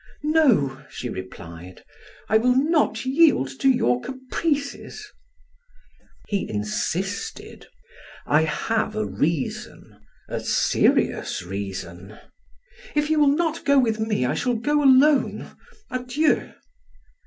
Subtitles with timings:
[0.23, 1.83] "No," she replied,
[2.27, 5.05] "I will not yield to your caprices."
[6.27, 7.67] He insisted:
[8.25, 12.17] "I have a reason, a serious reason"
[12.95, 15.55] "If you will not go with me, I shall go alone.
[15.91, 16.51] Adieu!"